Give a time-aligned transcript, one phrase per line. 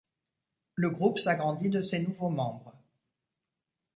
[0.73, 2.73] Le groupe s'agrandit de ses nouveaux membres.